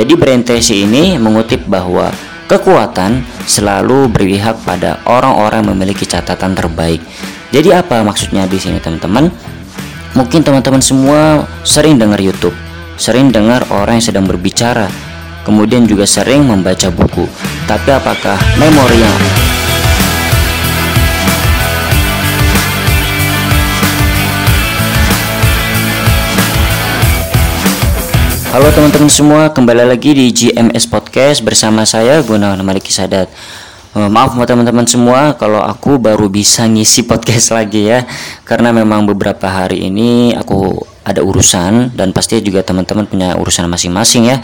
[0.00, 2.08] Jadi berintensif ini mengutip bahwa
[2.48, 7.04] kekuatan selalu berpihak pada orang-orang memiliki catatan terbaik.
[7.52, 9.28] Jadi apa maksudnya di sini teman-teman?
[10.16, 12.56] Mungkin teman-teman semua sering dengar YouTube,
[12.96, 14.88] sering dengar orang yang sedang berbicara,
[15.44, 17.28] kemudian juga sering membaca buku.
[17.68, 19.18] Tapi apakah memori yang
[28.50, 33.30] Halo teman-teman semua, kembali lagi di GMS Podcast bersama saya Gunawan Maliki Sadat.
[33.94, 38.02] Uh, maaf teman-teman semua kalau aku baru bisa ngisi podcast lagi ya.
[38.42, 44.34] Karena memang beberapa hari ini aku ada urusan dan pasti juga teman-teman punya urusan masing-masing
[44.34, 44.42] ya.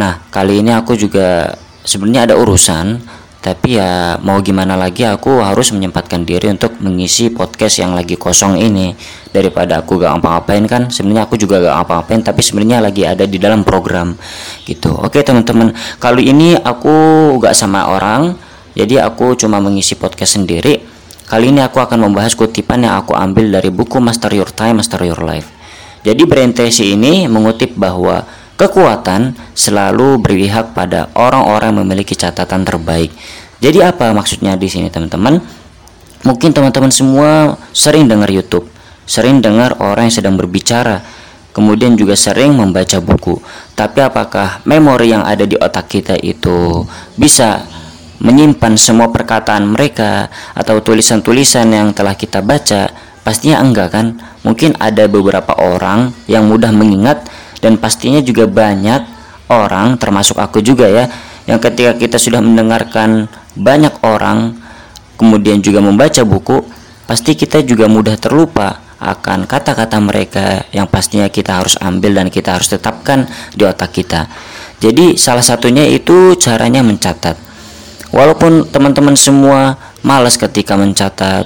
[0.00, 1.52] Nah kali ini aku juga
[1.84, 2.96] sebenarnya ada urusan
[3.44, 8.56] tapi ya mau gimana lagi aku harus menyempatkan diri untuk mengisi podcast yang lagi kosong
[8.56, 8.96] ini.
[9.28, 13.36] Daripada aku gak ngapa-ngapain kan sebenarnya aku juga gak ngapa-ngapain tapi sebenarnya lagi ada di
[13.36, 14.16] dalam program
[14.64, 14.96] gitu.
[14.96, 18.32] Oke teman-teman kali ini aku gak sama orang
[18.72, 20.80] jadi aku cuma mengisi podcast sendiri.
[21.28, 25.04] Kali ini aku akan membahas kutipan yang aku ambil dari buku Master Your Time Master
[25.04, 25.52] Your Life.
[26.00, 33.10] Jadi berintensif ini mengutip bahwa Kekuatan selalu berpihak pada orang-orang yang memiliki catatan terbaik.
[33.58, 35.42] Jadi apa maksudnya di sini teman-teman?
[36.22, 38.70] Mungkin teman-teman semua sering dengar YouTube,
[39.10, 41.02] sering dengar orang yang sedang berbicara,
[41.50, 43.42] kemudian juga sering membaca buku.
[43.74, 46.86] Tapi apakah memori yang ada di otak kita itu
[47.18, 47.66] bisa
[48.22, 52.86] menyimpan semua perkataan mereka atau tulisan-tulisan yang telah kita baca?
[53.26, 54.06] Pastinya enggak kan?
[54.46, 57.26] Mungkin ada beberapa orang yang mudah mengingat
[57.64, 59.08] dan pastinya juga banyak
[59.48, 61.08] orang termasuk aku juga ya
[61.48, 63.24] yang ketika kita sudah mendengarkan
[63.56, 64.60] banyak orang
[65.16, 66.60] kemudian juga membaca buku
[67.08, 72.56] pasti kita juga mudah terlupa akan kata-kata mereka yang pastinya kita harus ambil dan kita
[72.56, 74.32] harus tetapkan di otak kita.
[74.80, 77.36] Jadi salah satunya itu caranya mencatat.
[78.16, 81.44] Walaupun teman-teman semua malas ketika mencatat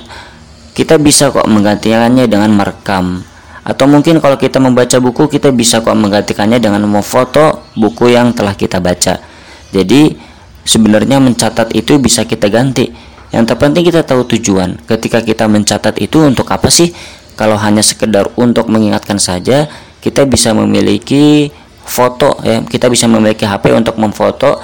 [0.78, 3.26] kita bisa kok menggantikannya dengan merekam
[3.68, 8.56] atau mungkin kalau kita membaca buku kita bisa kok menggantikannya dengan memfoto buku yang telah
[8.56, 9.20] kita baca.
[9.68, 10.16] Jadi
[10.64, 12.88] sebenarnya mencatat itu bisa kita ganti.
[13.28, 14.80] Yang terpenting kita tahu tujuan.
[14.88, 16.96] Ketika kita mencatat itu untuk apa sih?
[17.36, 19.68] Kalau hanya sekedar untuk mengingatkan saja
[20.00, 21.52] kita bisa memiliki
[21.84, 24.60] foto ya kita bisa memiliki HP untuk memfoto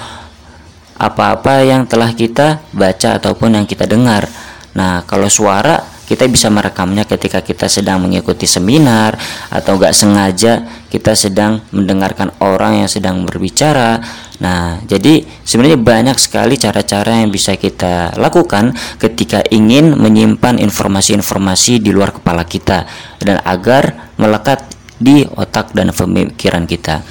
[0.95, 4.25] apa-apa yang telah kita baca ataupun yang kita dengar.
[4.73, 9.17] Nah kalau suara kita bisa merekamnya ketika kita sedang mengikuti seminar
[9.49, 13.99] atau gak sengaja kita sedang mendengarkan orang yang sedang berbicara.
[14.39, 21.91] Nah, jadi sebenarnya banyak sekali cara-cara yang bisa kita lakukan ketika ingin menyimpan informasi-informasi di
[21.91, 22.87] luar kepala kita
[23.19, 24.63] dan agar melekat
[24.95, 27.03] di otak dan pemikiran kita.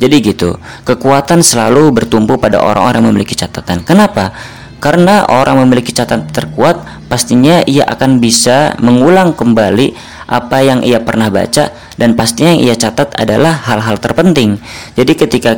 [0.00, 0.56] Jadi gitu,
[0.88, 3.84] kekuatan selalu bertumbuh pada orang-orang yang memiliki catatan.
[3.84, 4.32] Kenapa?
[4.80, 9.92] Karena orang memiliki catatan terkuat, pastinya ia akan bisa mengulang kembali
[10.24, 11.68] apa yang ia pernah baca
[12.00, 14.56] dan pastinya yang ia catat adalah hal-hal terpenting.
[14.96, 15.52] Jadi ketika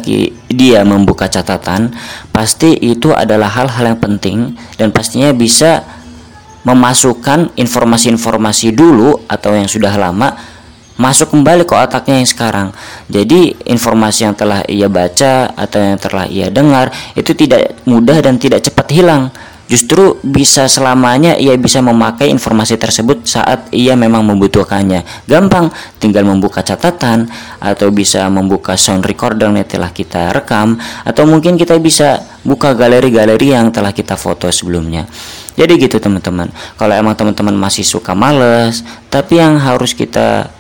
[0.50, 1.94] dia membuka catatan,
[2.34, 5.86] pasti itu adalah hal-hal yang penting dan pastinya bisa
[6.66, 10.34] memasukkan informasi-informasi dulu atau yang sudah lama
[11.02, 12.68] masuk kembali ke otaknya yang sekarang.
[13.10, 18.38] Jadi informasi yang telah ia baca atau yang telah ia dengar itu tidak mudah dan
[18.38, 19.34] tidak cepat hilang.
[19.66, 25.24] Justru bisa selamanya ia bisa memakai informasi tersebut saat ia memang membutuhkannya.
[25.24, 27.24] Gampang, tinggal membuka catatan
[27.56, 30.76] atau bisa membuka sound recorder yang telah kita rekam
[31.08, 35.08] atau mungkin kita bisa buka galeri-galeri yang telah kita foto sebelumnya.
[35.56, 36.52] Jadi gitu teman-teman.
[36.76, 40.52] Kalau emang teman-teman masih suka males, tapi yang harus kita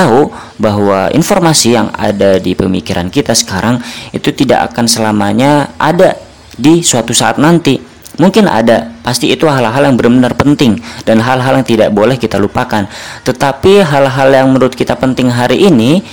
[0.00, 3.76] tahu bahwa informasi yang ada di pemikiran kita sekarang
[4.16, 6.16] itu tidak akan selamanya ada
[6.56, 7.76] di suatu saat nanti.
[8.20, 10.76] Mungkin ada, pasti itu hal-hal yang benar-benar penting
[11.08, 12.84] dan hal-hal yang tidak boleh kita lupakan.
[13.24, 16.04] Tetapi hal-hal yang menurut kita penting hari ini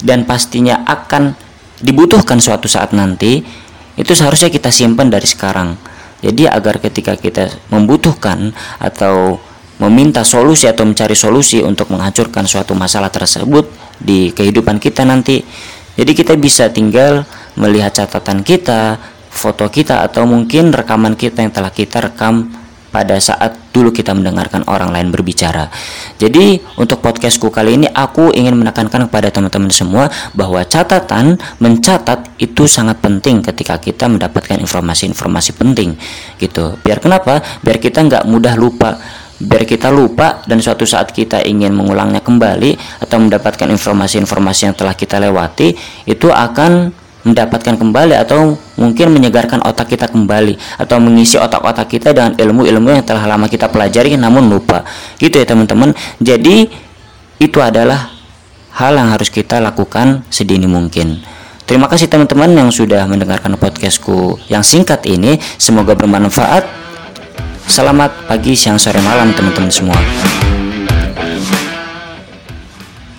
[0.00, 1.36] dan pastinya akan
[1.84, 3.44] dibutuhkan suatu saat nanti,
[4.00, 5.76] itu seharusnya kita simpan dari sekarang.
[6.24, 9.36] Jadi agar ketika kita membutuhkan atau
[9.80, 13.66] meminta solusi atau mencari solusi untuk menghancurkan suatu masalah tersebut
[13.96, 15.40] di kehidupan kita nanti.
[15.96, 17.24] Jadi kita bisa tinggal
[17.56, 19.00] melihat catatan kita,
[19.32, 22.60] foto kita atau mungkin rekaman kita yang telah kita rekam
[22.90, 25.70] pada saat dulu kita mendengarkan orang lain berbicara.
[26.18, 32.66] Jadi untuk podcastku kali ini aku ingin menekankan kepada teman-teman semua bahwa catatan mencatat itu
[32.66, 35.94] sangat penting ketika kita mendapatkan informasi-informasi penting
[36.42, 36.74] gitu.
[36.82, 37.40] Biar kenapa?
[37.62, 38.98] Biar kita nggak mudah lupa
[39.40, 44.92] biar kita lupa dan suatu saat kita ingin mengulangnya kembali atau mendapatkan informasi-informasi yang telah
[44.92, 45.72] kita lewati
[46.04, 46.92] itu akan
[47.24, 53.04] mendapatkan kembali atau mungkin menyegarkan otak kita kembali atau mengisi otak-otak kita dengan ilmu-ilmu yang
[53.04, 54.84] telah lama kita pelajari namun lupa.
[55.20, 55.92] Gitu ya teman-teman.
[56.16, 56.68] Jadi
[57.36, 58.08] itu adalah
[58.76, 61.20] hal yang harus kita lakukan sedini mungkin.
[61.68, 65.36] Terima kasih teman-teman yang sudah mendengarkan podcastku yang singkat ini.
[65.60, 66.79] Semoga bermanfaat
[67.70, 69.94] selamat pagi siang sore malam teman-teman semua